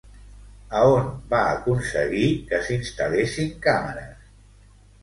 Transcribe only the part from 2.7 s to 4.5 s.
s'instal·lessin càmeres?